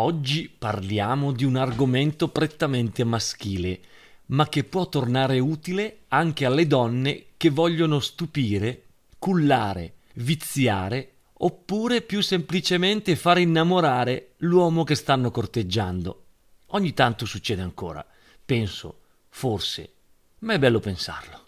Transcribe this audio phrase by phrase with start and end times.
[0.00, 3.80] Oggi parliamo di un argomento prettamente maschile,
[4.28, 8.84] ma che può tornare utile anche alle donne che vogliono stupire,
[9.18, 16.24] cullare, viziare oppure più semplicemente far innamorare l'uomo che stanno corteggiando.
[16.68, 18.02] Ogni tanto succede ancora.
[18.42, 19.92] Penso, forse,
[20.38, 21.44] ma è bello pensarlo.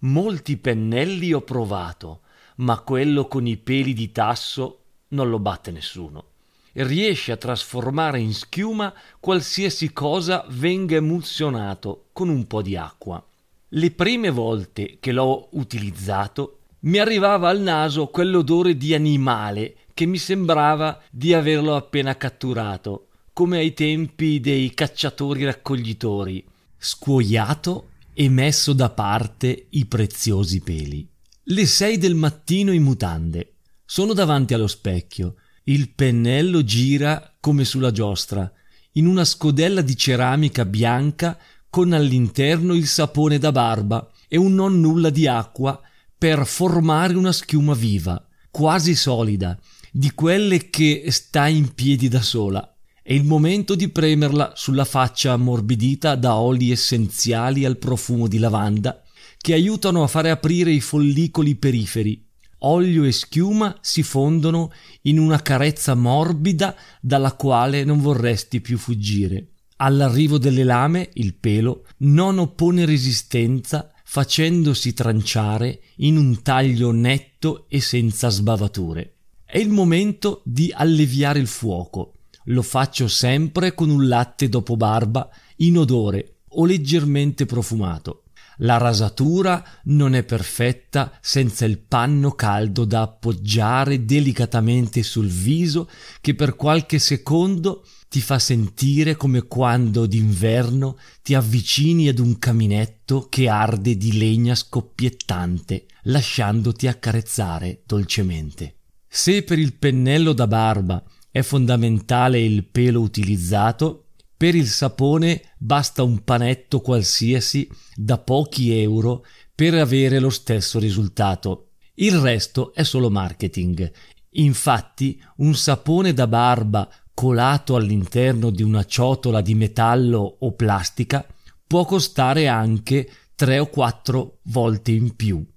[0.00, 2.20] Molti pennelli ho provato,
[2.58, 6.26] ma quello con i peli di tasso non lo batte nessuno
[6.74, 13.24] riesce a trasformare in schiuma qualsiasi cosa venga emulsionato con un po' di acqua.
[13.68, 20.18] Le prime volte che l'ho utilizzato mi arrivava al naso quell'odore di animale che mi
[20.18, 26.44] sembrava di averlo appena catturato, come ai tempi dei cacciatori raccoglitori,
[26.76, 31.08] scuoiato e messo da parte i preziosi peli.
[31.44, 33.54] Le sei del mattino in mutande.
[33.84, 38.50] Sono davanti allo specchio il pennello gira come sulla giostra,
[38.92, 41.38] in una scodella di ceramica bianca
[41.70, 45.80] con all'interno il sapone da barba e un non nulla di acqua
[46.18, 49.58] per formare una schiuma viva, quasi solida,
[49.90, 52.66] di quelle che sta in piedi da sola.
[53.02, 59.02] È il momento di premerla sulla faccia ammorbidita da oli essenziali al profumo di lavanda
[59.38, 62.30] che aiutano a fare aprire i follicoli periferi
[62.64, 69.48] olio e schiuma si fondono in una carezza morbida dalla quale non vorresti più fuggire.
[69.76, 77.80] All'arrivo delle lame il pelo non oppone resistenza facendosi tranciare in un taglio netto e
[77.80, 79.14] senza sbavature.
[79.44, 82.14] È il momento di alleviare il fuoco.
[82.46, 88.21] Lo faccio sempre con un latte dopo barba inodore o leggermente profumato.
[88.58, 95.88] La rasatura non è perfetta senza il panno caldo da appoggiare delicatamente sul viso
[96.20, 103.26] che per qualche secondo ti fa sentire come quando d'inverno ti avvicini ad un caminetto
[103.30, 108.76] che arde di legna scoppiettante, lasciandoti accarezzare dolcemente.
[109.08, 114.01] Se per il pennello da barba è fondamentale il pelo utilizzato,
[114.42, 121.74] per il sapone basta un panetto qualsiasi da pochi euro per avere lo stesso risultato.
[121.94, 123.88] Il resto è solo marketing.
[124.30, 131.24] Infatti, un sapone da barba colato all'interno di una ciotola di metallo o plastica
[131.64, 135.51] può costare anche 3 o 4 volte in più.